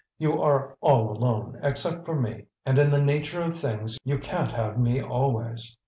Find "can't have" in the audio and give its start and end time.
4.17-4.79